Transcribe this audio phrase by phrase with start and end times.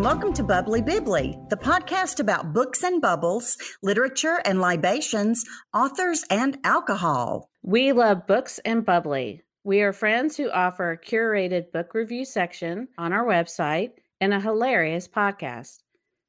[0.00, 5.44] and welcome to Bubbly Bibbly, the podcast about books and bubbles, literature and libations,
[5.74, 7.50] authors and alcohol.
[7.62, 9.42] We love books and bubbly.
[9.62, 13.90] We are friends who offer a curated book review section on our website
[14.22, 15.80] and a hilarious podcast.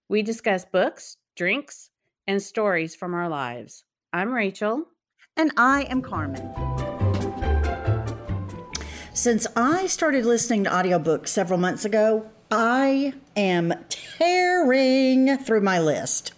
[0.10, 1.92] We discuss books, drinks,
[2.28, 3.86] and stories from our lives.
[4.12, 4.84] I'm Rachel.
[5.38, 6.52] And I am Carmen.
[9.14, 16.34] Since I started listening to audiobooks several months ago, I am tearing through my list.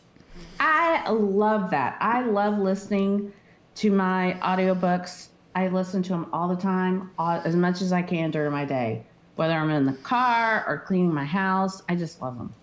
[0.60, 1.98] I love that.
[2.00, 3.34] I love listening
[3.76, 5.30] to my audiobooks.
[5.56, 9.08] I listen to them all the time, as much as I can during my day,
[9.38, 11.82] whether I'm in the car or cleaning my house.
[11.90, 12.54] I just love them.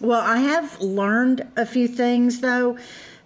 [0.00, 2.76] Well, I have learned a few things though,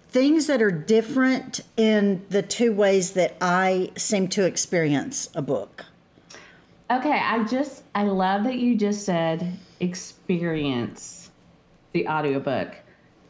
[0.09, 5.85] things that are different in the two ways that I seem to experience a book.
[6.91, 11.29] Okay, I just I love that you just said experience
[11.93, 12.75] the audiobook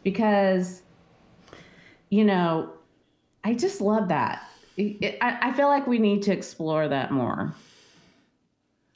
[0.03, 0.81] because
[2.09, 2.73] you know,
[3.43, 4.47] I just love that.
[4.77, 7.53] It, I, I feel like we need to explore that more.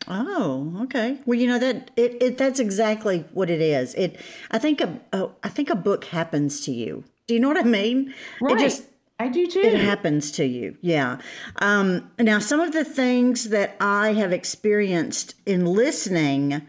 [0.08, 1.20] Oh, okay.
[1.26, 3.94] Well, you know that it, it that's exactly what it is.
[3.96, 4.20] It
[4.52, 7.04] I think a, a I think a book happens to you.
[7.28, 8.14] Do you know what I mean?
[8.42, 8.56] Right.
[8.56, 8.84] It just
[9.20, 9.60] I do too.
[9.60, 11.20] It happens to you, yeah.
[11.58, 16.62] Um, now, some of the things that I have experienced in listening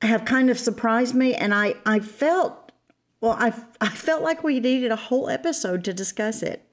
[0.00, 2.72] have kind of surprised me, and I, I felt,
[3.20, 6.64] well, I, I felt like we needed a whole episode to discuss it.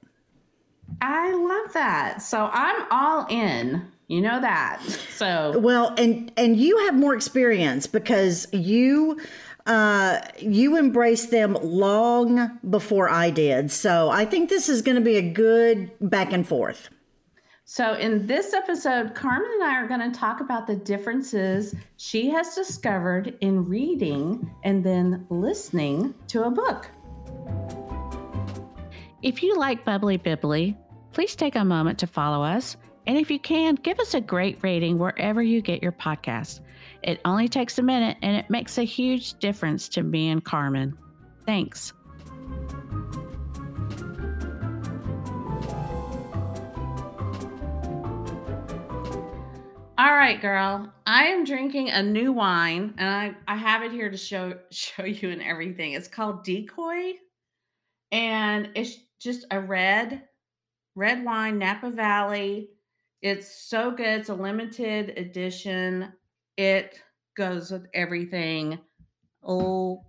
[1.00, 2.22] I love that.
[2.22, 3.90] So I'm all in.
[4.08, 4.80] You know that.
[5.10, 9.18] So well, and and you have more experience because you
[9.66, 13.70] uh, you embraced them long before I did.
[13.70, 16.88] So I think this is going to be a good back and forth.
[17.68, 22.30] So, in this episode, Carmen and I are going to talk about the differences she
[22.30, 26.88] has discovered in reading and then listening to a book.
[29.20, 30.76] If you like Bubbly Bibbly,
[31.12, 32.76] please take a moment to follow us.
[33.08, 36.60] And if you can, give us a great rating wherever you get your podcast.
[37.06, 40.98] It only takes a minute and it makes a huge difference to me and Carmen.
[41.46, 41.92] Thanks.
[49.96, 50.92] All right, girl.
[51.06, 55.04] I am drinking a new wine and I, I have it here to show show
[55.04, 55.92] you and everything.
[55.92, 57.12] It's called Decoy
[58.10, 60.24] and it's just a red
[60.96, 62.70] red wine Napa Valley.
[63.22, 64.20] It's so good.
[64.20, 66.12] It's a limited edition.
[66.56, 66.98] It
[67.36, 68.78] goes with everything.
[69.42, 70.04] Oh,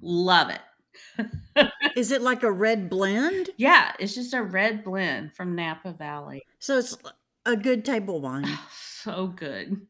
[0.00, 1.70] love it.
[1.96, 3.50] Is it like a red blend?
[3.56, 6.42] Yeah, it's just a red blend from Napa Valley.
[6.58, 6.96] So it's
[7.44, 8.46] a good table wine.
[8.72, 9.86] so good.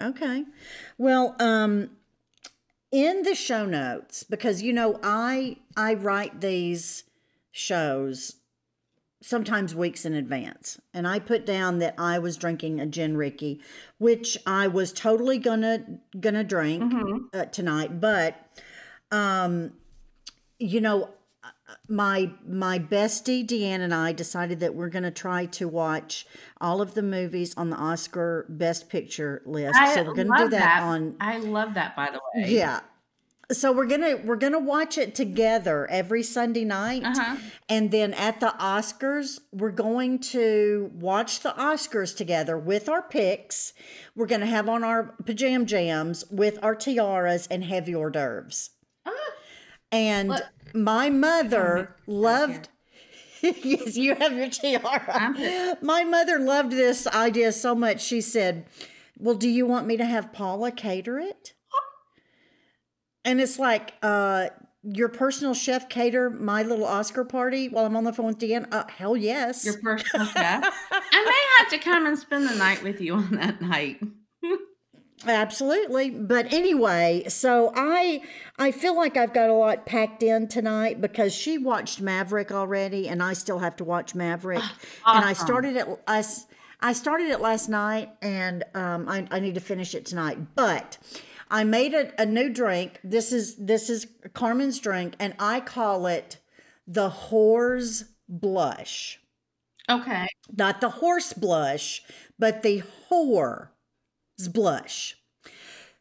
[0.00, 0.44] Okay.
[0.96, 1.90] Well, um
[2.90, 7.04] in the show notes because you know I I write these
[7.50, 8.36] shows
[9.20, 10.80] sometimes weeks in advance.
[10.94, 13.60] And I put down that I was drinking a gin Rickey,
[13.98, 15.84] which I was totally gonna
[16.18, 17.24] gonna drink mm-hmm.
[17.32, 18.00] uh, tonight.
[18.00, 18.36] But,
[19.10, 19.72] um,
[20.58, 21.10] you know,
[21.88, 26.26] my my bestie Deanne and I decided that we're gonna try to watch
[26.60, 29.76] all of the movies on the Oscar Best Picture list.
[29.76, 31.16] I so we're gonna do that, that on.
[31.20, 32.50] I love that, by the way.
[32.50, 32.80] Yeah,
[33.50, 37.36] so we're gonna we're gonna watch it together every Sunday night, uh-huh.
[37.68, 43.72] and then at the Oscars we're going to watch the Oscars together with our picks.
[44.14, 48.70] We're gonna have on our pajam jams with our tiaras and heavy hors d'oeuvres.
[49.06, 49.32] Uh-huh.
[49.90, 50.42] And Look.
[50.74, 52.68] my mother loved.
[53.40, 55.76] yes, you have your tiara.
[55.80, 58.02] My mother loved this idea so much.
[58.02, 58.66] She said,
[59.18, 61.54] "Well, do you want me to have Paula cater it?"
[63.28, 64.48] And it's like, uh,
[64.82, 68.68] your personal chef cater my little Oscar party while I'm on the phone with Dan?
[68.72, 69.64] Uh, hell yes.
[69.66, 70.64] Your personal chef.
[70.90, 74.00] I may have to come and spend the night with you on that night.
[75.26, 76.10] Absolutely.
[76.10, 78.22] But anyway, so I
[78.58, 83.08] I feel like I've got a lot packed in tonight because she watched Maverick already
[83.08, 84.60] and I still have to watch Maverick.
[84.60, 84.82] Awesome.
[85.06, 86.24] And I started it I,
[86.80, 90.38] I started it last night and um, I, I need to finish it tonight.
[90.54, 90.98] But
[91.50, 93.00] I made a, a new drink.
[93.02, 96.38] This is this is Carmen's drink, and I call it
[96.86, 99.20] the Whore's Blush.
[99.88, 100.26] Okay.
[100.56, 102.02] Not the horse blush,
[102.38, 103.68] but the whore's
[104.52, 105.16] blush.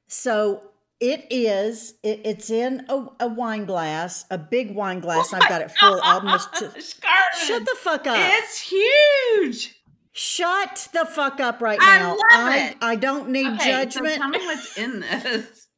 [0.08, 0.62] So
[1.00, 1.94] it is.
[2.04, 5.34] It, it's in a, a, wine glass, a big wine glass.
[5.34, 6.54] Oh I've got it full almost.
[6.56, 8.18] To, shut the fuck up!
[8.18, 9.76] It's huge.
[10.19, 12.18] Shut the fuck up right now.
[12.31, 14.16] I, I, I don't need okay, judgment.
[14.16, 15.68] So tell me what's in this.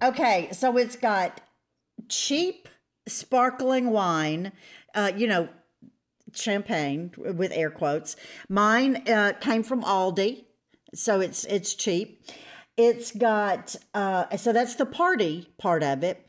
[0.00, 1.40] Okay, so it's got
[2.08, 2.68] cheap
[3.08, 4.52] sparkling wine,
[4.94, 5.48] uh, you know,
[6.32, 8.14] champagne with air quotes.
[8.48, 10.44] Mine uh, came from Aldi,
[10.94, 12.22] so it's it's cheap.
[12.76, 16.24] It's got uh, so that's the party part of it.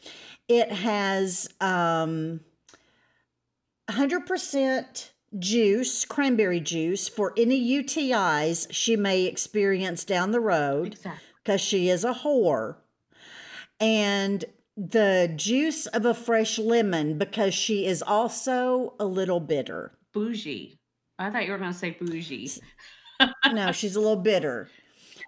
[0.48, 2.40] It has um,
[3.88, 11.22] 100% juice, cranberry juice for any UTIs she may experience down the road Exactly.
[11.44, 12.78] because she is a whore.
[13.80, 14.44] And
[14.76, 19.92] the juice of a fresh lemon because she is also a little bitter.
[20.14, 20.78] Bougie.
[21.18, 22.50] I thought you were going to say bougie.
[23.52, 24.70] No, she's a little bitter.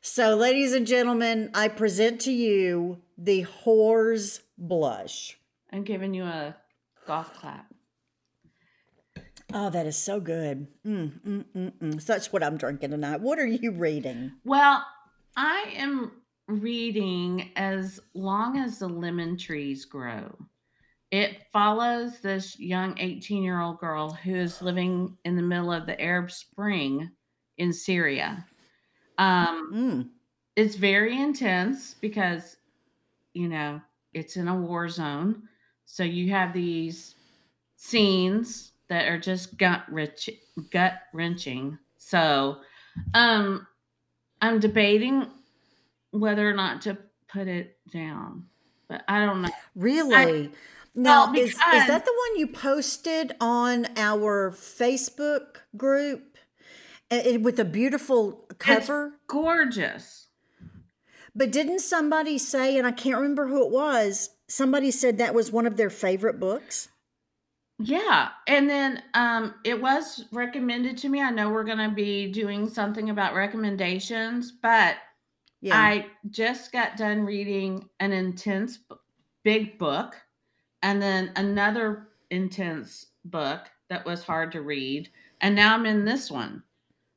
[0.01, 5.37] So, ladies and gentlemen, I present to you the whore's blush.
[5.71, 6.55] I'm giving you a
[7.05, 7.70] golf clap.
[9.53, 10.67] Oh, that is so good.
[10.85, 12.01] Mm, mm, mm, mm.
[12.01, 13.21] So that's what I'm drinking tonight.
[13.21, 14.31] What are you reading?
[14.43, 14.85] Well,
[15.35, 20.37] I am reading As Long as the Lemon Trees Grow.
[21.11, 25.85] It follows this young 18 year old girl who is living in the middle of
[25.85, 27.11] the Arab Spring
[27.57, 28.45] in Syria.
[29.17, 30.09] Um, Mm.
[30.55, 32.57] it's very intense because,
[33.33, 33.81] you know,
[34.13, 35.47] it's in a war zone.
[35.85, 37.15] So you have these
[37.75, 40.29] scenes that are just gut rich,
[40.69, 41.77] gut wrenching.
[41.97, 42.57] So,
[43.13, 43.65] um,
[44.41, 45.27] I'm debating
[46.11, 46.97] whether or not to
[47.29, 48.47] put it down,
[48.89, 49.49] but I don't know.
[49.75, 50.51] Really?
[50.93, 56.37] now, is, is because- that the one you posted on our Facebook group
[57.09, 59.13] uh, with a beautiful cover?
[59.27, 60.27] Gorgeous.
[61.33, 65.49] But didn't somebody say, and I can't remember who it was, somebody said that was
[65.49, 66.89] one of their favorite books?
[67.83, 68.29] Yeah.
[68.47, 71.21] And then um it was recommended to me.
[71.21, 74.97] I know we're going to be doing something about recommendations, but
[75.61, 75.77] Yeah.
[75.77, 78.79] I just got done reading an intense
[79.43, 80.15] big book
[80.81, 85.09] and then another intense book that was hard to read.
[85.41, 86.63] And now I'm in this one.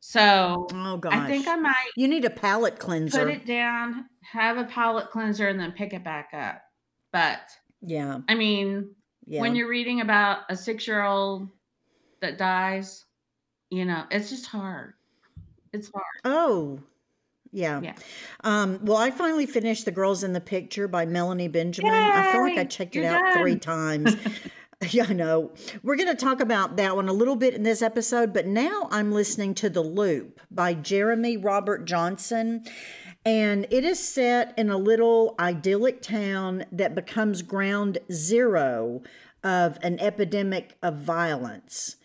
[0.01, 1.15] So oh, gosh.
[1.15, 3.21] I think I might you need a palate cleanser.
[3.21, 6.61] put it down, have a palate cleanser, and then pick it back up.
[7.11, 7.41] But
[7.81, 8.19] yeah.
[8.29, 8.91] I mean,
[9.27, 9.41] Yeah.
[9.41, 11.49] when you're reading about a six year old
[12.21, 13.05] that dies,
[13.71, 14.95] you know, it's just hard.
[15.73, 16.05] It's hard.
[16.25, 16.81] Oh,
[17.53, 17.81] yeah.
[17.81, 17.95] Yeah.
[18.43, 21.93] Um, well, I finally finished The Girls in the Picture by Melanie Benjamin.
[21.93, 24.17] I feel like I checked it You're out three times.
[24.91, 25.53] yeah, I know.
[25.83, 28.89] We're going to talk about that one a little bit in this episode, but now
[28.91, 32.65] I'm listening to The Loop by Jeremy Robert Johnson.
[33.25, 39.03] And it is set in a little idyllic town that becomes ground zero
[39.43, 41.97] of an epidemic of violence.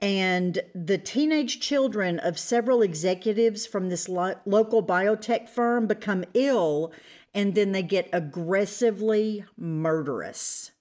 [0.00, 6.92] And the teenage children of several executives from this lo- local biotech firm become ill
[7.34, 10.72] and then they get aggressively murderous.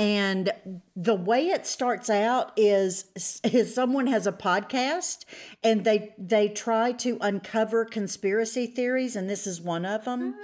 [0.00, 0.50] And
[0.96, 3.04] the way it starts out is,
[3.44, 5.26] is someone has a podcast
[5.62, 10.36] and they they try to uncover conspiracy theories and this is one of them.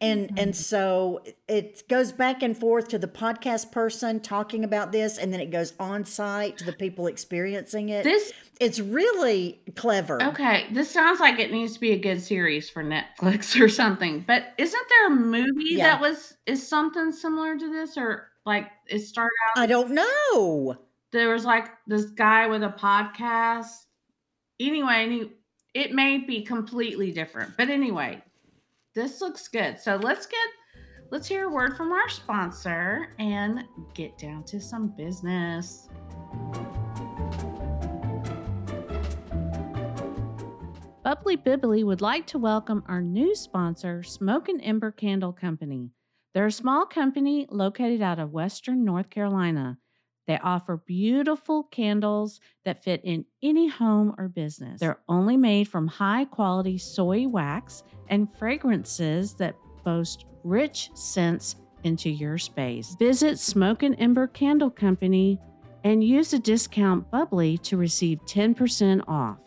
[0.00, 5.18] And and so it goes back and forth to the podcast person talking about this
[5.18, 8.02] and then it goes on site to the people experiencing it.
[8.02, 10.20] This It's really clever.
[10.20, 14.24] okay, this sounds like it needs to be a good series for Netflix or something.
[14.26, 15.84] But isn't there a movie Yeah.
[15.92, 20.76] that was is something similar to this or like it started out I don't know.
[21.12, 23.86] there was like this guy with a podcast.
[24.58, 25.32] Anyway, and he,
[25.74, 28.22] it may be completely different, but anyway,
[28.94, 29.78] this looks good.
[29.78, 30.48] So let's get
[31.10, 35.88] let's hear a word from our sponsor and get down to some business.
[41.02, 45.90] Bubbly Bibbly would like to welcome our new sponsor, Smoke and Ember Candle Company.
[46.36, 49.78] They're a small company located out of Western North Carolina.
[50.26, 54.78] They offer beautiful candles that fit in any home or business.
[54.78, 62.10] They're only made from high quality soy wax and fragrances that boast rich scents into
[62.10, 62.96] your space.
[62.98, 65.40] Visit Smoke and Ember Candle Company
[65.84, 69.38] and use the discount Bubbly to receive 10% off.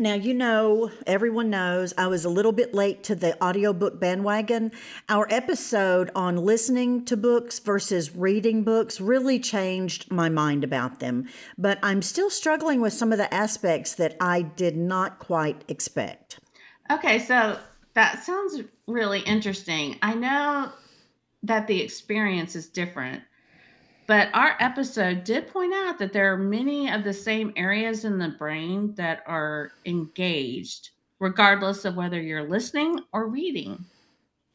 [0.00, 4.70] Now, you know, everyone knows I was a little bit late to the audiobook bandwagon.
[5.08, 11.26] Our episode on listening to books versus reading books really changed my mind about them,
[11.58, 16.38] but I'm still struggling with some of the aspects that I did not quite expect.
[16.92, 17.58] Okay, so
[17.94, 19.96] that sounds really interesting.
[20.00, 20.70] I know
[21.42, 23.24] that the experience is different,
[24.08, 28.18] but our episode did point out that there are many of the same areas in
[28.18, 33.84] the brain that are engaged, regardless of whether you're listening or reading.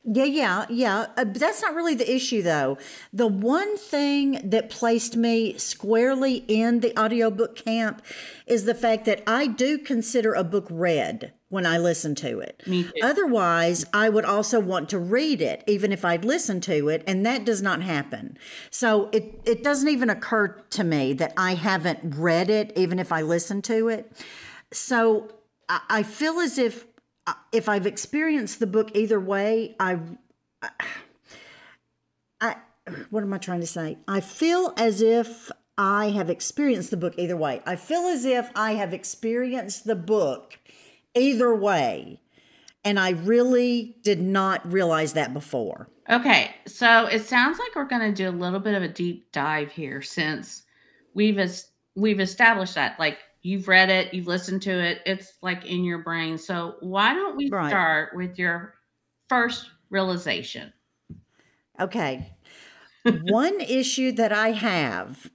[0.03, 1.05] Yeah, yeah, yeah.
[1.15, 2.79] Uh, that's not really the issue, though.
[3.13, 8.01] The one thing that placed me squarely in the audiobook camp
[8.47, 12.63] is the fact that I do consider a book read when I listen to it.
[13.03, 17.23] Otherwise, I would also want to read it, even if I'd listen to it, and
[17.27, 18.39] that does not happen.
[18.71, 23.11] So it, it doesn't even occur to me that I haven't read it, even if
[23.11, 24.11] I listen to it.
[24.71, 25.29] So
[25.69, 26.87] I, I feel as if
[27.27, 29.99] uh, if I've experienced the book either way, I,
[32.41, 32.55] I,
[33.11, 33.99] what am I trying to say?
[34.07, 37.61] I feel as if I have experienced the book either way.
[37.63, 40.57] I feel as if I have experienced the book
[41.15, 42.19] either way.
[42.85, 45.89] And I really did not realize that before.
[46.09, 49.31] Okay, so it sounds like we're going to do a little bit of a deep
[49.31, 50.63] dive here since
[51.13, 55.65] we've es- we've established that like you've read it, you've listened to it, it's like
[55.65, 56.37] in your brain.
[56.37, 57.69] So why don't we right.
[57.69, 58.73] start with your
[59.29, 60.73] first realization?
[61.79, 62.33] Okay.
[63.03, 65.29] One issue that I have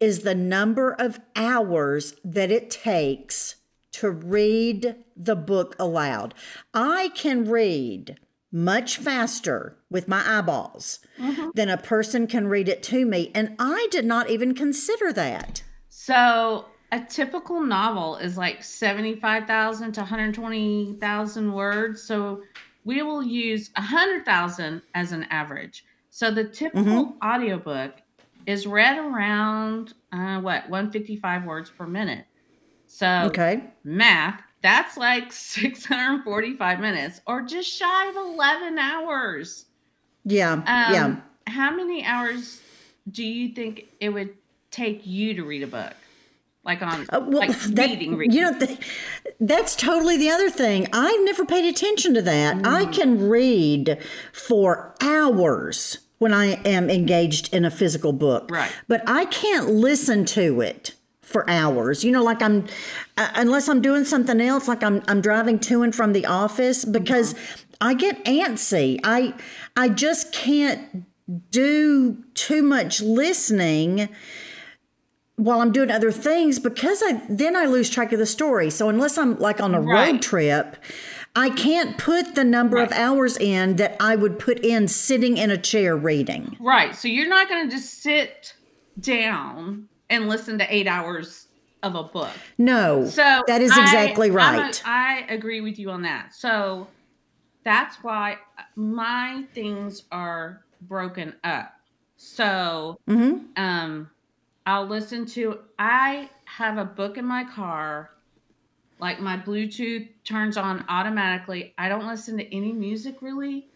[0.00, 3.56] is the number of hours that it takes
[3.94, 6.34] to read the book aloud.
[6.72, 8.18] I can read
[8.50, 11.50] much faster with my eyeballs mm-hmm.
[11.54, 13.30] than a person can read it to me.
[13.34, 15.62] And I did not even consider that.
[15.88, 22.02] So a typical novel is like 75,000 to 120,000 words.
[22.02, 22.42] So
[22.84, 25.84] we will use 100,000 as an average.
[26.10, 27.28] So the typical mm-hmm.
[27.28, 27.94] audiobook
[28.46, 32.26] is read around uh, what 155 words per minute.
[32.94, 39.64] So okay, math that's like 645 minutes or just shy of 11 hours.
[40.24, 41.16] Yeah, um, yeah.
[41.48, 42.62] How many hours
[43.10, 44.34] do you think it would
[44.70, 45.94] take you to read a book?
[46.64, 48.36] like on uh, well, like that, reading, reading.
[48.36, 48.78] You know, th-
[49.40, 50.86] that's totally the other thing.
[50.92, 52.58] I've never paid attention to that.
[52.58, 52.66] Mm.
[52.66, 53.98] I can read
[54.32, 58.70] for hours when I am engaged in a physical book, right?
[58.86, 60.94] But I can't listen to it
[61.24, 62.04] for hours.
[62.04, 62.66] You know, like I'm
[63.16, 66.84] uh, unless I'm doing something else, like I'm I'm driving to and from the office
[66.84, 67.74] because mm-hmm.
[67.80, 69.00] I get antsy.
[69.04, 69.34] I
[69.76, 71.06] I just can't
[71.50, 74.08] do too much listening
[75.36, 78.70] while I'm doing other things because I then I lose track of the story.
[78.70, 80.12] So unless I'm like on a right.
[80.12, 80.76] road trip,
[81.34, 82.86] I can't put the number right.
[82.86, 86.56] of hours in that I would put in sitting in a chair reading.
[86.60, 86.94] Right.
[86.94, 88.54] So you're not going to just sit
[89.00, 91.48] down and listen to 8 hours
[91.84, 92.30] of a book.
[92.56, 93.06] No.
[93.06, 94.82] So that is exactly I, right.
[94.84, 96.34] A, I agree with you on that.
[96.34, 96.88] So
[97.62, 98.38] that's why
[98.74, 101.74] my things are broken up.
[102.16, 103.44] So mm-hmm.
[103.56, 104.10] um
[104.66, 108.10] I'll listen to I have a book in my car.
[108.98, 111.74] Like my Bluetooth turns on automatically.
[111.76, 113.68] I don't listen to any music really.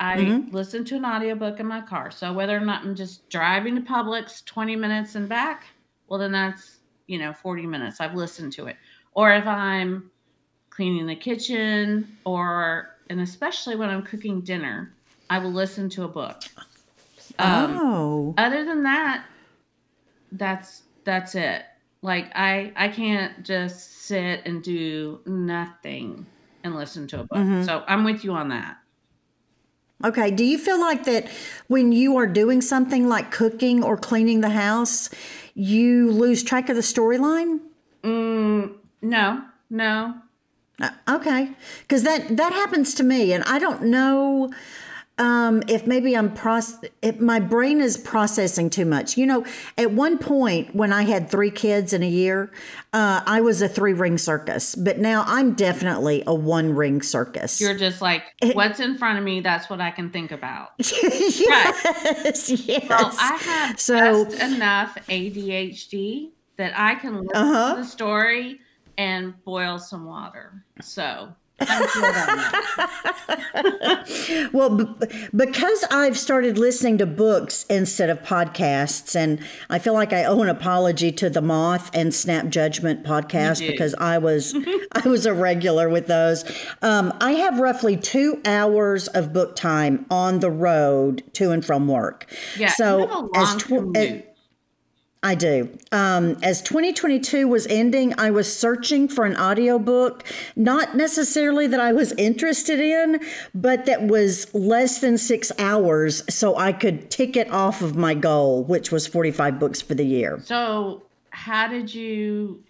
[0.00, 0.54] I mm-hmm.
[0.54, 2.10] listen to an audiobook in my car.
[2.10, 5.64] So whether or not I'm just driving to Publix 20 minutes and back,
[6.06, 8.00] well then that's, you know, 40 minutes.
[8.00, 8.76] I've listened to it.
[9.14, 10.10] Or if I'm
[10.70, 14.92] cleaning the kitchen or and especially when I'm cooking dinner,
[15.30, 16.42] I will listen to a book.
[17.38, 18.34] Um, oh.
[18.36, 19.24] Other than that,
[20.32, 21.62] that's that's it
[22.02, 26.26] like i i can't just sit and do nothing
[26.64, 27.62] and listen to a book mm-hmm.
[27.62, 28.76] so i'm with you on that
[30.04, 31.28] okay do you feel like that
[31.66, 35.10] when you are doing something like cooking or cleaning the house
[35.54, 37.60] you lose track of the storyline?
[38.04, 40.14] Mm, no no.
[40.80, 41.50] Uh, okay
[41.82, 44.48] because that that happens to me and i don't know
[45.18, 49.16] um, if maybe I'm proce- if my brain is processing too much.
[49.16, 49.44] You know,
[49.76, 52.52] at one point when I had three kids in a year,
[52.92, 57.60] uh, I was a three ring circus, but now I'm definitely a one ring circus.
[57.60, 58.22] You're just like,
[58.52, 59.40] what's in front of me?
[59.40, 60.70] That's what I can think about.
[60.78, 61.44] yes,
[62.50, 62.60] right.
[62.66, 62.88] yes.
[62.88, 67.74] Well, I have so enough ADHD that I can listen uh-huh.
[67.74, 68.60] to the story
[68.96, 70.64] and boil some water.
[70.80, 71.34] So
[74.52, 80.12] well, b- because I've started listening to books instead of podcasts, and I feel like
[80.12, 84.54] I owe an apology to the Moth and Snap Judgment podcast because I was
[84.92, 86.44] I was a regular with those.
[86.82, 91.88] Um, I have roughly two hours of book time on the road to and from
[91.88, 92.26] work.
[92.56, 93.96] Yeah, so as tw-
[95.22, 95.76] I do.
[95.90, 101.92] Um, as 2022 was ending, I was searching for an audiobook, not necessarily that I
[101.92, 103.20] was interested in,
[103.52, 108.14] but that was less than six hours so I could tick it off of my
[108.14, 110.40] goal, which was 45 books for the year.
[110.44, 112.62] So, how did you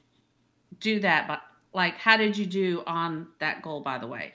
[0.81, 1.43] do that?
[1.75, 4.33] Like, how did you do on that goal, by the way?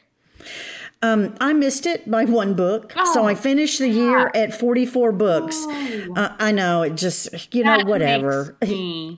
[1.04, 5.12] Um, I missed it by one book, oh, so I finished the year at 44
[5.12, 5.54] books.
[5.60, 6.14] Oh.
[6.16, 8.56] Uh, I know it just, you that know, whatever.
[8.62, 9.18] I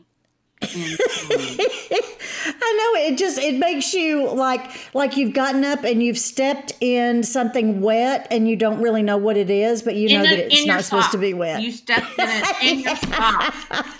[2.78, 7.22] know it just it makes you like like you've gotten up and you've stepped in
[7.22, 10.52] something wet and you don't really know what it is, but you in know that
[10.52, 11.62] it's not supposed to be wet.
[11.62, 13.54] You stepped in it in your spot.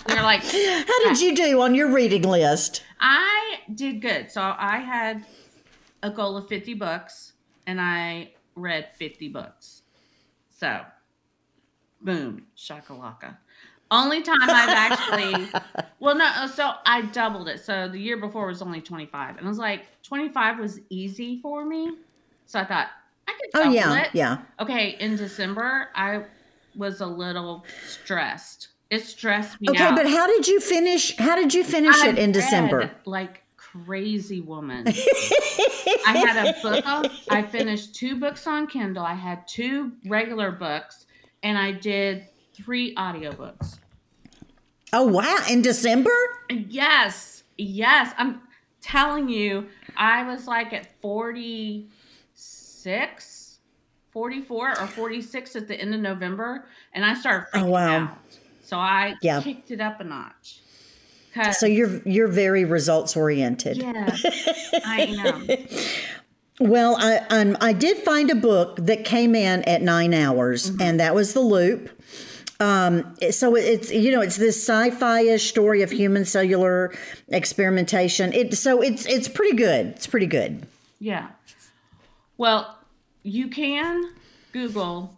[0.08, 2.82] You're like, how did you do on your reading list?
[2.98, 4.32] I did good.
[4.32, 5.24] So I had
[6.02, 7.34] a goal of 50 books
[7.66, 9.82] and I read 50 books.
[10.48, 10.80] So,
[12.00, 13.36] boom, shakalaka.
[13.90, 15.48] Only time I've actually,
[16.00, 17.64] well, no, uh, so I doubled it.
[17.64, 19.36] So the year before was only 25.
[19.36, 21.92] And I was like, 25 was easy for me.
[22.46, 22.88] So I thought,
[23.28, 24.10] I could oh, double oh, yeah, it.
[24.12, 24.38] Yeah.
[24.60, 24.96] Okay.
[24.98, 26.24] In December, I
[26.74, 28.68] was a little stressed.
[28.90, 29.96] It stressed me okay, out.
[29.96, 31.16] but how did you finish?
[31.16, 32.92] How did you finish I it in December?
[33.04, 33.42] Like
[33.84, 34.86] crazy woman.
[36.06, 36.84] I had a book.
[37.30, 39.04] I finished two books on Kindle.
[39.04, 41.04] I had two regular books,
[41.42, 43.78] and I did three audiobooks.
[44.92, 46.10] Oh wow, in December?
[46.50, 47.42] Yes.
[47.58, 48.14] Yes.
[48.18, 48.40] I'm
[48.80, 49.66] telling you,
[49.96, 53.58] I was like at 46,
[54.10, 57.96] 44 or 46 at the end of November and I started oh, freaking oh, wow.
[57.96, 58.18] out.
[58.62, 59.42] So I yeah.
[59.42, 60.62] kicked it up a notch.
[61.52, 63.78] So you're you're very results oriented.
[63.78, 64.16] Yeah,
[64.84, 65.48] I am.
[66.58, 70.82] Well, I um, I did find a book that came in at nine hours, mm-hmm.
[70.82, 71.90] and that was The Loop.
[72.58, 76.94] Um, so it's you know it's this sci-fi-ish story of human cellular
[77.28, 78.32] experimentation.
[78.32, 79.88] It so it's it's pretty good.
[79.88, 80.66] It's pretty good.
[80.98, 81.28] Yeah.
[82.38, 82.78] Well,
[83.22, 84.12] you can
[84.52, 85.15] Google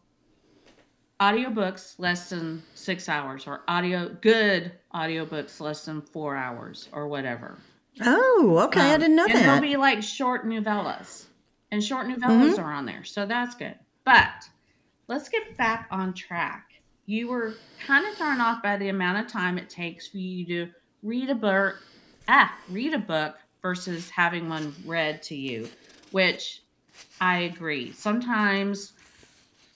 [1.20, 7.58] audiobooks less than six hours or audio good audiobooks less than four hours or whatever.
[8.00, 8.80] Oh, okay.
[8.80, 9.42] Um, I didn't know and that.
[9.42, 11.26] There'll be like short novellas,
[11.72, 12.60] and short novellas mm-hmm.
[12.60, 13.74] are on there, so that's good.
[14.04, 14.48] But
[15.08, 16.68] let's get back on track
[17.08, 17.54] you were
[17.86, 20.70] kind of thrown off by the amount of time it takes for you to
[21.02, 21.76] read a book,
[22.28, 25.70] ah, read a book versus having one read to you,
[26.10, 26.60] which
[27.18, 27.92] I agree.
[27.92, 28.92] Sometimes,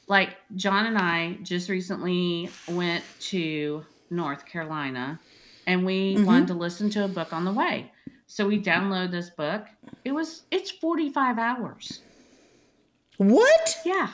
[0.06, 5.20] like John and I just recently went to North Carolina
[5.66, 6.24] and we mm-hmm.
[6.24, 7.90] wanted to listen to a book on the way.
[8.26, 9.66] So we download this book.
[10.04, 12.00] It was it's 45 hours.
[13.18, 13.78] What?
[13.84, 14.08] Yeah.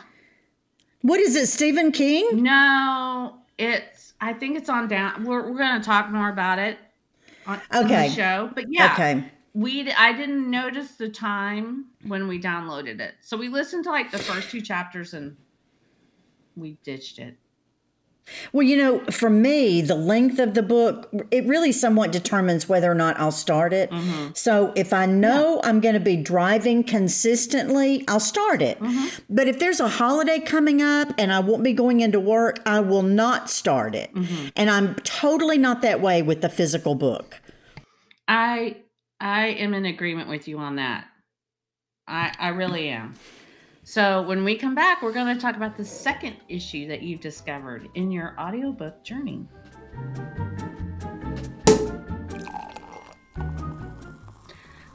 [1.02, 2.42] What is it, Stephen King?
[2.42, 4.14] No, it's.
[4.20, 5.24] I think it's on down.
[5.24, 6.76] We're we're going to talk more about it
[7.46, 7.78] on, okay.
[7.78, 8.50] on the show.
[8.52, 9.24] But yeah, okay.
[9.54, 14.10] We I didn't notice the time when we downloaded it, so we listened to like
[14.10, 15.36] the first two chapters and
[16.58, 17.38] we ditched it.
[18.52, 22.90] Well, you know, for me, the length of the book, it really somewhat determines whether
[22.90, 23.90] or not I'll start it.
[23.90, 24.32] Mm-hmm.
[24.34, 25.68] So if I know yeah.
[25.68, 28.78] I'm going to be driving consistently, I'll start it.
[28.80, 29.22] Mm-hmm.
[29.30, 32.80] But if there's a holiday coming up and I won't be going into work, I
[32.80, 34.14] will not start it.
[34.14, 34.48] Mm-hmm.
[34.56, 37.40] And I'm totally not that way with the physical book.
[38.26, 38.76] I
[39.20, 41.06] I am in agreement with you on that.
[42.06, 43.14] I I really am.
[43.88, 47.22] So, when we come back, we're going to talk about the second issue that you've
[47.22, 49.48] discovered in your audiobook journey.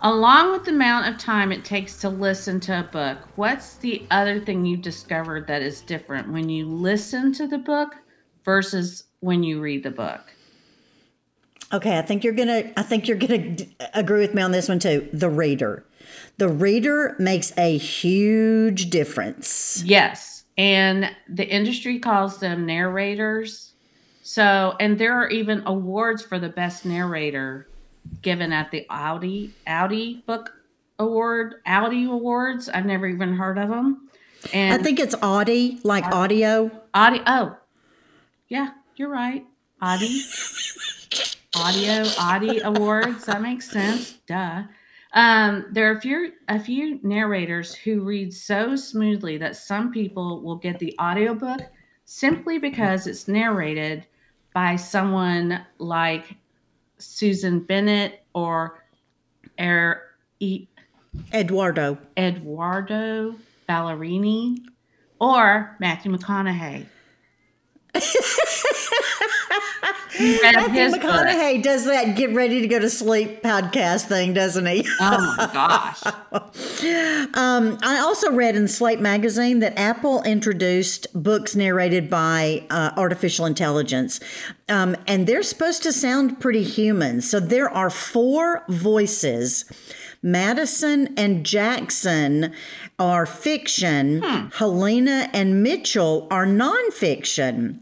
[0.02, 4.06] Along with the amount of time it takes to listen to a book, what's the
[4.12, 7.96] other thing you've discovered that is different when you listen to the book
[8.46, 10.22] versus when you read the book?
[11.74, 12.72] Okay, I think you're gonna.
[12.78, 13.56] I think you're gonna
[13.96, 15.10] agree with me on this one too.
[15.12, 15.84] The reader.
[16.38, 19.84] The reader makes a huge difference.
[19.86, 20.44] Yes.
[20.58, 23.74] And the industry calls them narrators.
[24.24, 27.68] So, and there are even awards for the best narrator
[28.22, 30.52] given at the Audi Audi Book
[31.00, 32.70] Award, Audi Awards.
[32.70, 34.10] I've never even heard of them.
[34.54, 36.82] And I think it's Audi, like Audie, audio.
[36.94, 37.22] Audie.
[37.26, 37.58] Oh,
[38.48, 39.46] yeah, you're right.
[39.82, 40.22] Audi.
[41.56, 43.26] audio Audie Awards.
[43.26, 44.14] That makes sense.
[44.28, 44.64] Duh.
[45.14, 50.42] Um, there are a few a few narrators who read so smoothly that some people
[50.42, 51.62] will get the audiobook
[52.06, 54.06] simply because it's narrated
[54.54, 56.36] by someone like
[56.98, 58.84] Susan Bennett or
[59.60, 60.02] er,
[60.40, 60.68] e,
[61.32, 63.36] Edoardo Edoardo
[63.70, 64.58] Ballerini
[65.20, 66.88] or Matthew McConaughey.
[70.20, 71.64] Matthew McConaughey book.
[71.64, 74.88] does that get ready to go to sleep podcast thing, doesn't he?
[75.00, 76.02] Oh my gosh.
[77.36, 83.46] um, I also read in Slate magazine that Apple introduced books narrated by uh, artificial
[83.46, 84.20] intelligence.
[84.70, 87.22] Um, and they're supposed to sound pretty human.
[87.22, 89.66] So there are four voices
[90.26, 92.54] Madison and Jackson
[92.98, 94.22] are fiction.
[94.24, 94.48] Hmm.
[94.54, 97.80] Helena and Mitchell are nonfiction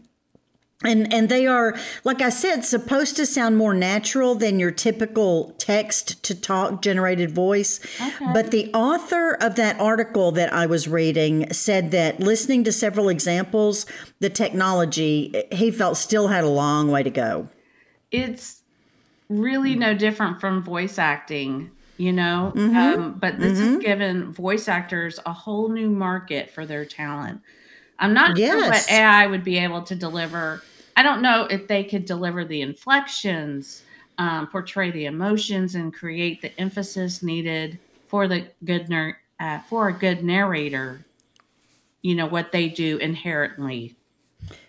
[0.84, 5.54] and and they are like i said supposed to sound more natural than your typical
[5.58, 8.32] text to talk generated voice okay.
[8.32, 13.08] but the author of that article that i was reading said that listening to several
[13.08, 13.86] examples
[14.20, 17.48] the technology he felt still had a long way to go
[18.10, 18.62] it's
[19.28, 22.76] really no different from voice acting you know mm-hmm.
[22.76, 23.74] um, but this mm-hmm.
[23.74, 27.40] has given voice actors a whole new market for their talent
[27.98, 28.50] i'm not yes.
[28.50, 30.62] sure what ai would be able to deliver
[30.96, 33.82] I don't know if they could deliver the inflections,
[34.18, 37.78] um, portray the emotions, and create the emphasis needed
[38.08, 41.04] for the good nar- uh, for a good narrator.
[42.02, 43.94] You know what they do inherently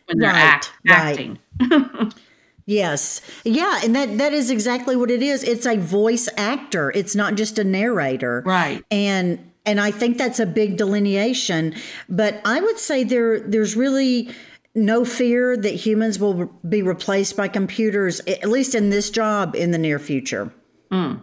[0.06, 1.40] when they're right, act- acting.
[2.66, 3.22] Yes.
[3.44, 5.44] Yeah, and that that is exactly what it is.
[5.44, 6.92] It's a voice actor.
[6.92, 8.42] It's not just a narrator.
[8.46, 8.84] Right.
[8.90, 11.76] And and I think that's a big delineation,
[12.10, 14.30] but I would say there there's really
[14.76, 19.72] no fear that humans will be replaced by computers, at least in this job in
[19.72, 20.52] the near future.
[20.92, 21.22] Mm.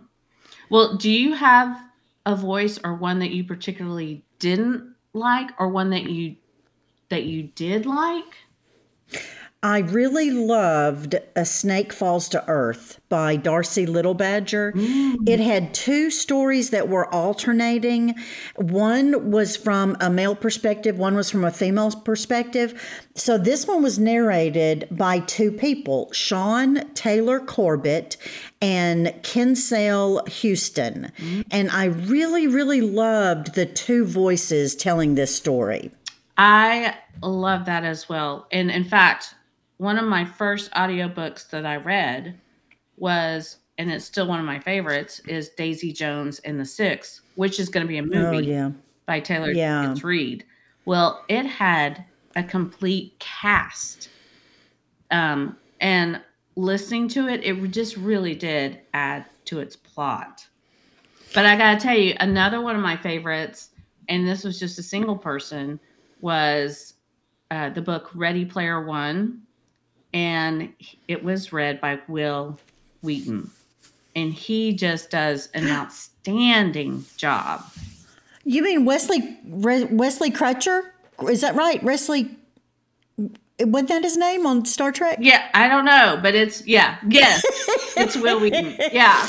[0.70, 1.80] Well, do you have
[2.26, 6.36] a voice or one that you particularly didn't like or one that you
[7.08, 8.36] that you did like?
[9.62, 14.72] I really loved A Snake Falls to Earth by Darcy Little Badger.
[14.72, 15.28] Mm.
[15.28, 18.14] It had two stories that were alternating.
[18.56, 23.10] One was from a male perspective, one was from a female perspective.
[23.14, 28.16] So this one was narrated by two people, Sean Taylor Corbett
[28.62, 31.12] and Kinsale Hueston.
[31.16, 31.44] Mm.
[31.50, 35.90] And I really, really loved the two voices telling this story.
[36.38, 38.46] I love that as well.
[38.50, 39.34] And in fact,
[39.80, 42.38] one of my first audiobooks that I read
[42.98, 47.58] was, and it's still one of my favorites, is Daisy Jones and the Six, which
[47.58, 48.70] is going to be a movie oh, yeah.
[49.06, 49.94] by Taylor yeah.
[50.02, 50.44] Reid.
[50.84, 52.04] Well, it had
[52.36, 54.10] a complete cast.
[55.10, 56.20] Um, and
[56.56, 60.46] listening to it, it just really did add to its plot.
[61.32, 63.70] But I got to tell you, another one of my favorites,
[64.10, 65.80] and this was just a single person,
[66.20, 66.96] was
[67.50, 69.40] uh, the book Ready Player One
[70.12, 70.72] and
[71.08, 72.58] it was read by Wil
[73.02, 73.50] Wheaton.
[74.16, 77.64] And he just does an outstanding job.
[78.44, 80.92] You mean Wesley Wesley Crusher?
[81.28, 81.82] Is that right?
[81.82, 82.36] Wesley
[83.60, 85.18] wasn't that his name on Star Trek?
[85.20, 87.42] Yeah, I don't know, but it's yeah, yes,
[87.96, 88.76] it's Wil Wheaton.
[88.92, 89.26] Yeah,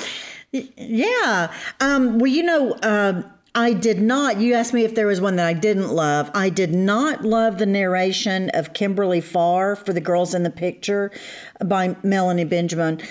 [0.76, 1.54] yeah.
[1.80, 4.40] Um, well, you know, um, I did not.
[4.40, 6.32] You asked me if there was one that I didn't love.
[6.34, 11.12] I did not love the narration of Kimberly Farr for The Girls in the Picture
[11.66, 13.02] by Melanie Benjamin.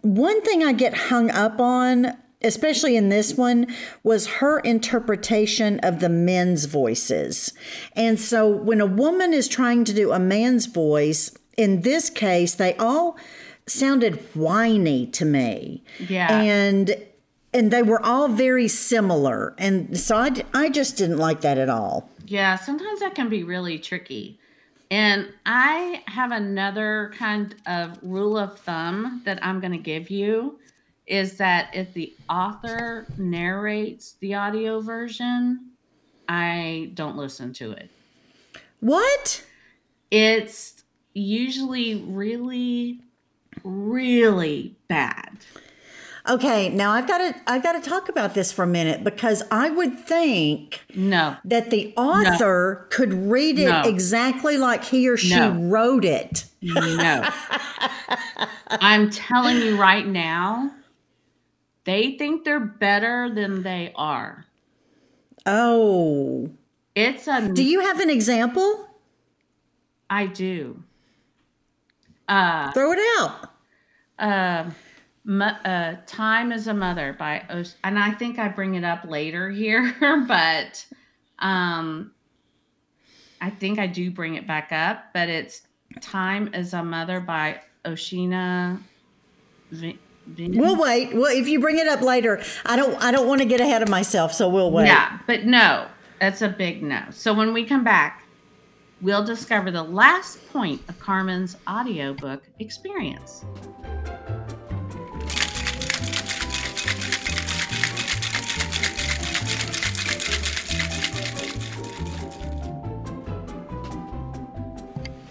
[0.00, 3.66] One thing I get hung up on, especially in this one,
[4.02, 7.52] was her interpretation of the men's voices.
[7.94, 12.54] And so when a woman is trying to do a man's voice, in this case,
[12.54, 13.18] they all
[13.66, 15.84] sounded whiny to me.
[16.08, 16.40] Yeah.
[16.40, 16.96] And
[17.54, 19.54] and they were all very similar.
[19.58, 22.08] And so I, I just didn't like that at all.
[22.26, 24.38] Yeah, sometimes that can be really tricky.
[24.90, 30.58] And I have another kind of rule of thumb that I'm going to give you
[31.06, 35.70] is that if the author narrates the audio version,
[36.28, 37.90] I don't listen to it.
[38.80, 39.44] What?
[40.10, 40.84] It's
[41.14, 43.00] usually really,
[43.64, 45.38] really bad.
[46.28, 49.42] Okay, now I've got to I've got to talk about this for a minute because
[49.50, 52.96] I would think no that the author no.
[52.96, 53.82] could read it no.
[53.82, 55.50] exactly like he or she no.
[55.52, 56.44] wrote it.
[56.62, 57.28] No.
[58.70, 60.72] I'm telling you right now,
[61.84, 64.46] they think they're better than they are.
[65.44, 66.50] Oh.
[66.94, 68.88] It's a Do you have an example?
[70.08, 70.84] I do.
[72.28, 73.50] Uh Throw it out.
[74.20, 74.70] Uh
[75.28, 79.50] uh, Time is a Mother by Os- and I think I bring it up later
[79.50, 79.94] here,
[80.28, 80.84] but
[81.38, 82.12] um,
[83.40, 85.12] I think I do bring it back up.
[85.14, 85.62] But it's
[86.00, 88.80] Time is a Mother by Oshina.
[89.70, 89.98] V-
[90.36, 91.14] we'll wait.
[91.14, 92.94] Well, if you bring it up later, I don't.
[93.02, 94.86] I don't want to get ahead of myself, so we'll wait.
[94.86, 95.86] Yeah, but no,
[96.20, 97.02] that's a big no.
[97.10, 98.24] So when we come back,
[99.00, 103.44] we'll discover the last point of Carmen's audiobook experience.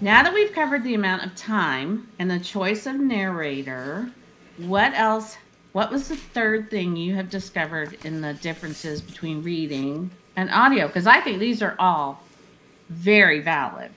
[0.04, 4.10] Now that we've covered the amount of time and the choice of narrator,
[4.58, 5.38] what else
[5.74, 10.88] what was the third thing you have discovered in the differences between reading and audio?
[10.88, 12.24] Because I think these are all
[12.90, 13.92] very valid.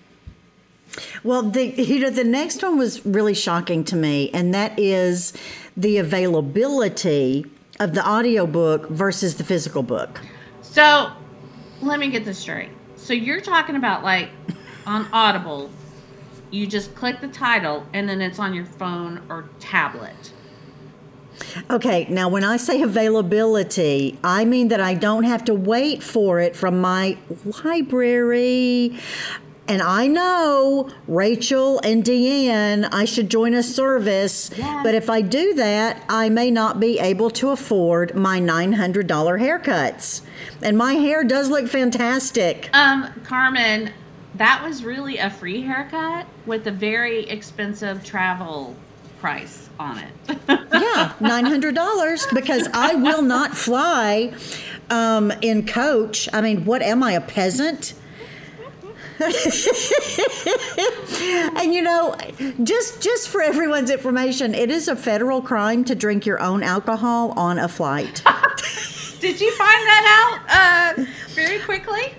[1.24, 5.32] Well, the you know the next one was really shocking to me, and that is
[5.74, 7.46] the availability
[7.80, 10.20] of the audiobook versus the physical book.
[10.60, 11.10] So,
[11.80, 12.70] let me get this straight.
[12.96, 14.28] So you're talking about like
[14.86, 15.70] on Audible,
[16.50, 20.32] you just click the title and then it's on your phone or tablet.
[21.70, 26.40] Okay, now when I say availability, I mean that I don't have to wait for
[26.40, 27.18] it from my
[27.64, 28.98] library.
[29.66, 34.82] And I know Rachel and Deanne, I should join a service, yeah.
[34.84, 40.20] but if I do that, I may not be able to afford my $900 haircuts.
[40.62, 42.68] And my hair does look fantastic.
[42.74, 43.90] Um, Carmen,
[44.36, 48.76] that was really a free haircut with a very expensive travel
[49.20, 50.12] price on it.
[50.48, 54.32] yeah, $900 because I will not fly
[54.90, 56.28] um, in coach.
[56.32, 57.94] I mean, what am I, a peasant?
[59.20, 59.32] and
[61.72, 62.16] you know,
[62.64, 67.30] just just for everyone's information, it is a federal crime to drink your own alcohol
[67.36, 68.24] on a flight.
[69.20, 72.16] Did you find that out uh, very quickly?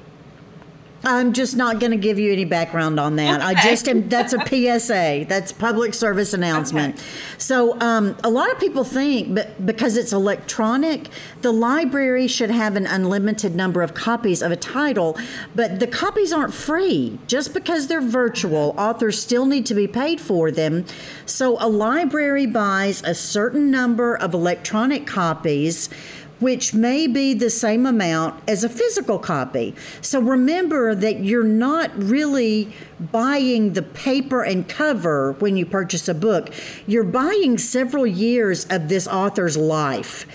[1.05, 3.39] I'm just not going to give you any background on that.
[3.39, 3.45] Okay.
[3.45, 4.09] I just am.
[4.09, 5.25] That's a PSA.
[5.29, 6.95] That's public service announcement.
[6.95, 7.03] Okay.
[7.37, 11.09] So um, a lot of people think, but because it's electronic,
[11.41, 15.17] the library should have an unlimited number of copies of a title.
[15.53, 17.19] But the copies aren't free.
[17.27, 20.85] Just because they're virtual, authors still need to be paid for them.
[21.25, 25.89] So a library buys a certain number of electronic copies
[26.39, 29.73] which may be the same amount as a physical copy.
[30.01, 36.13] So remember that you're not really buying the paper and cover when you purchase a
[36.13, 36.49] book.
[36.87, 40.25] You're buying several years of this author's life.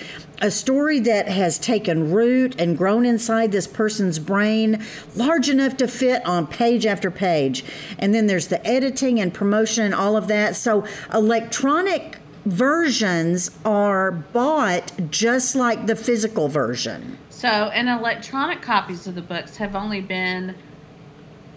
[0.43, 4.83] A story that has taken root and grown inside this person's brain,
[5.15, 7.63] large enough to fit on page after page.
[7.99, 10.57] And then there's the editing and promotion and all of that.
[10.57, 17.19] So, electronic versions are bought just like the physical version.
[17.29, 20.55] So, and electronic copies of the books have only been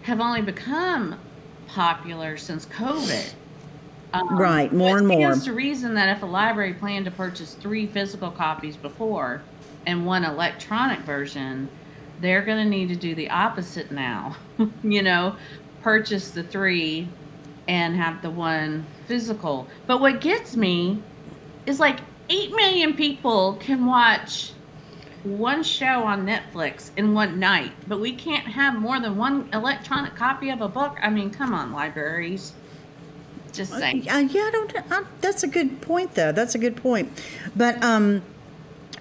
[0.04, 1.18] have only become
[1.68, 3.34] popular since COVID.
[4.14, 5.32] Um, right, more and more.
[5.32, 9.42] It's the reason that if a library planned to purchase three physical copies before
[9.88, 11.68] and one electronic version,
[12.22, 14.36] they're going to need to do the opposite now.
[14.84, 15.36] you know,
[15.82, 17.08] purchase the three
[17.68, 19.68] and have the one physical.
[19.88, 21.02] But what gets me
[21.66, 24.54] is like 8 million people can watch
[25.24, 30.16] one show on Netflix in one night, but we can't have more than one electronic
[30.16, 30.98] copy of a book.
[31.02, 32.54] I mean, come on, libraries.
[33.54, 34.10] Just uh, saying.
[34.10, 34.92] Uh, yeah, I don't.
[34.92, 36.32] I, that's a good point, though.
[36.32, 37.12] That's a good point.
[37.56, 38.22] But um,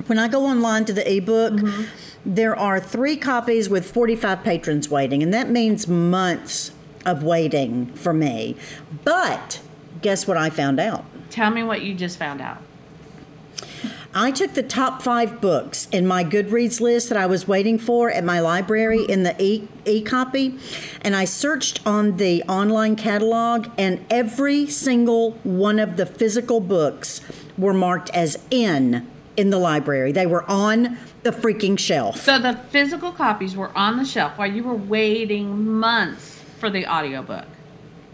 [0.07, 1.85] when I go online to the ebook, mm-hmm.
[2.25, 6.73] there are three copies with 45 patrons waiting, and that means months
[7.05, 8.57] of waiting for me.
[9.05, 9.61] But
[10.03, 11.05] guess what I found out?
[11.31, 12.59] Tell me what you just found out.
[14.15, 18.11] I took the top five books in my Goodreads list that I was waiting for
[18.11, 20.59] at my library in the e, e copy,
[21.01, 27.23] and I searched on the online catalog, and every single one of the physical books
[27.57, 30.12] were marked as in in the library.
[30.12, 32.21] They were on the freaking shelf.
[32.21, 36.87] So the physical copies were on the shelf while you were waiting months for the
[36.87, 37.47] audiobook.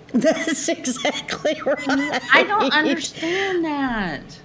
[0.13, 2.21] That's exactly right.
[2.33, 4.41] I don't understand that.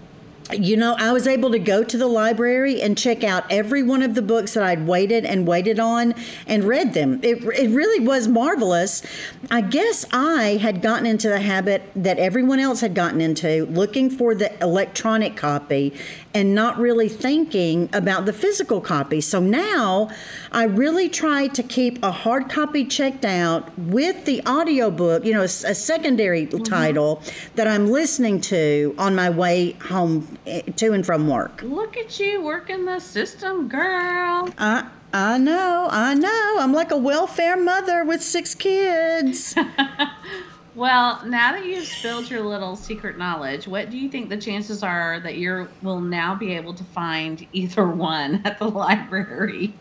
[0.52, 4.04] You know, I was able to go to the library and check out every one
[4.04, 6.14] of the books that I'd waited and waited on
[6.46, 7.22] and read them.
[7.24, 9.02] It, it really was marvelous.
[9.50, 14.10] I guess I had gotten into the habit that everyone else had gotten into, looking
[14.10, 15.94] for the electronic copy
[16.34, 19.22] and not really thinking about the physical copy.
[19.22, 20.10] So now
[20.52, 25.42] I really try to keep a hard copy checked out with the audiobook, you know,
[25.42, 26.64] a, a secondary mm-hmm.
[26.64, 27.22] title
[27.56, 31.62] that I'm listening to on my way home eh, to and from work.
[31.64, 34.50] Look at you working the system, girl.
[34.58, 36.58] I I know, I know.
[36.60, 39.54] I'm like a welfare mother with six kids.
[40.76, 44.82] Well, now that you've spilled your little secret knowledge, what do you think the chances
[44.82, 49.74] are that you will now be able to find either one at the library?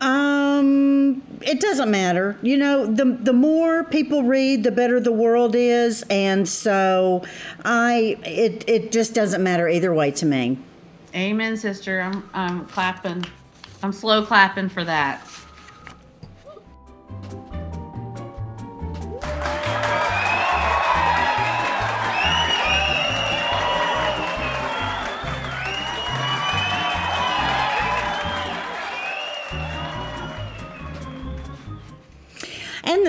[0.00, 2.36] Um, it doesn't matter.
[2.42, 7.24] You know, the the more people read, the better the world is, and so
[7.64, 10.58] I it it just doesn't matter either way to me.
[11.14, 12.00] Amen, sister.
[12.00, 13.24] I'm I'm clapping.
[13.82, 15.26] I'm slow clapping for that.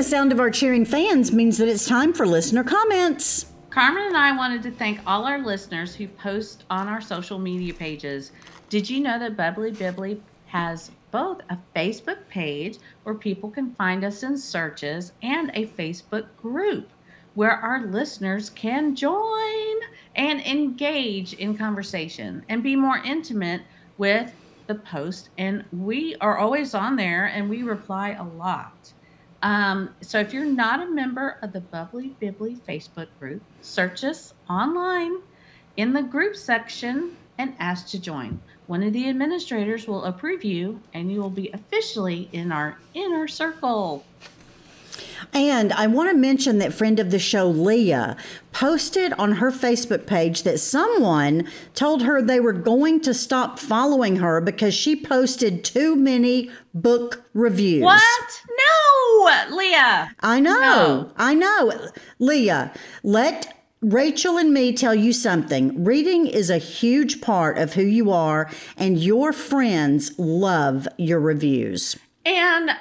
[0.04, 3.54] Sound of our cheering fans means that it's time for listener comments.
[3.70, 7.74] Carmen and I wanted to thank all our listeners who post on our social media
[7.74, 8.32] pages.
[8.70, 14.04] Did you know that Bubbly Bibbly has both a Facebook page where people can find
[14.04, 16.90] us in searches and a Facebook group
[17.36, 19.76] where our listeners can join
[20.16, 23.62] and engage in conversation and be more intimate
[23.98, 24.34] with
[24.66, 25.30] the post.
[25.38, 28.94] And we are always on there and we reply a lot.
[29.44, 34.34] Um, so if you're not a member of the Bubbly Bibbly Facebook group, search us
[34.50, 35.18] online
[35.78, 38.40] in the group section and ask to join.
[38.66, 43.28] One of the administrators will approve you and you will be officially in our inner
[43.28, 44.04] circle.
[45.34, 48.18] And I want to mention that friend of the show, Leah,
[48.52, 54.18] posted on her Facebook page that someone told her they were going to stop following
[54.18, 57.84] her because she posted too many book reviews.
[57.84, 58.44] What?
[58.50, 60.12] No, Leah.
[60.22, 60.60] I know.
[60.60, 61.12] No.
[61.18, 61.90] I know.
[62.20, 65.84] Leah, let Rachel and me tell you something.
[65.84, 71.96] Reading is a huge part of who you are, and your friends love your reviews.
[72.26, 72.72] And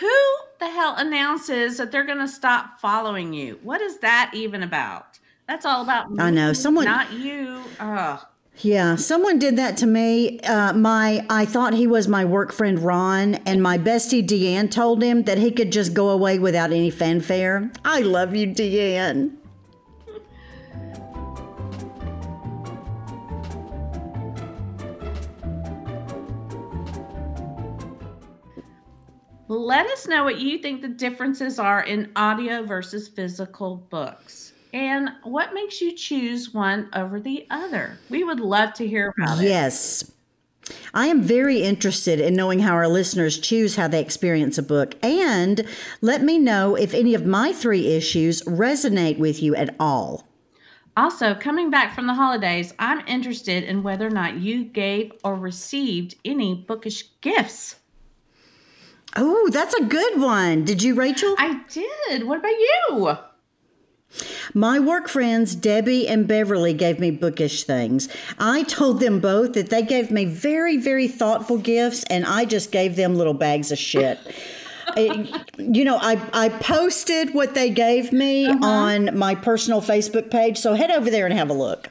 [0.00, 0.18] who
[0.58, 3.60] the hell announces that they're going to stop following you?
[3.62, 5.18] What is that even about?
[5.46, 7.62] That's all about me, I know someone, not you.
[7.78, 8.20] Ugh.
[8.58, 10.38] Yeah, someone did that to me.
[10.40, 15.02] Uh, my I thought he was my work friend Ron, and my bestie Deanne told
[15.02, 17.70] him that he could just go away without any fanfare.
[17.84, 19.39] I love you, Deanne.
[29.50, 35.10] Let us know what you think the differences are in audio versus physical books and
[35.24, 37.98] what makes you choose one over the other.
[38.08, 39.48] We would love to hear about it.
[39.48, 40.12] Yes.
[40.94, 44.94] I am very interested in knowing how our listeners choose how they experience a book.
[45.02, 45.66] And
[46.00, 50.28] let me know if any of my three issues resonate with you at all.
[50.96, 55.34] Also, coming back from the holidays, I'm interested in whether or not you gave or
[55.34, 57.79] received any bookish gifts.
[59.16, 60.64] Oh, that's a good one.
[60.64, 61.34] Did you, Rachel?
[61.38, 62.26] I did.
[62.26, 63.16] What about you?
[64.54, 68.08] My work friends, Debbie and Beverly, gave me bookish things.
[68.38, 72.72] I told them both that they gave me very, very thoughtful gifts, and I just
[72.72, 74.18] gave them little bags of shit.
[74.96, 78.66] it, you know, I, I posted what they gave me uh-huh.
[78.66, 81.90] on my personal Facebook page, so head over there and have a look.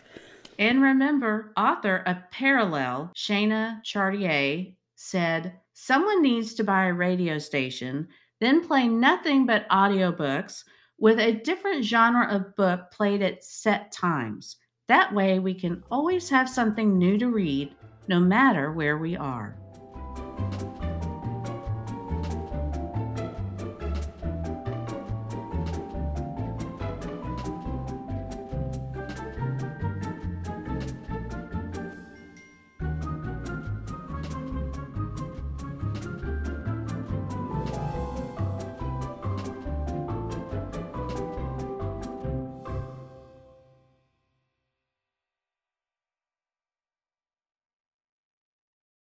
[0.58, 8.10] And remember, author of Parallel, Shana Chartier, said, Someone needs to buy a radio station,
[8.42, 10.66] then play nothing but audiobooks
[11.00, 14.58] with a different genre of book played at set times.
[14.90, 17.74] That way, we can always have something new to read
[18.10, 19.58] no matter where we are.